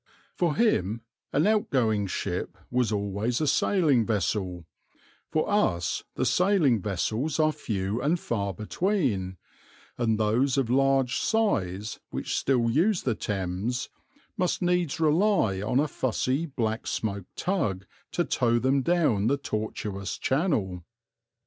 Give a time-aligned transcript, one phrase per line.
[0.33, 1.01] For him
[1.31, 4.65] an out going ship was always a sailing vessel;
[5.29, 9.37] for us the sailing vessels are few and far between,
[9.99, 13.89] and those of large size which still use the Thames
[14.37, 20.17] must needs rely on a fussy, black smoked tug to tow them down the tortuous
[20.17, 20.83] channel.